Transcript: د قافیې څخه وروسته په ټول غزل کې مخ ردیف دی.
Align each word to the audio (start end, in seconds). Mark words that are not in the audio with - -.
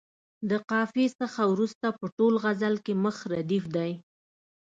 د 0.49 0.51
قافیې 0.69 1.07
څخه 1.19 1.41
وروسته 1.53 1.87
په 1.99 2.05
ټول 2.17 2.33
غزل 2.43 2.75
کې 2.85 2.93
مخ 3.03 3.17
ردیف 3.33 3.65
دی. 3.75 3.91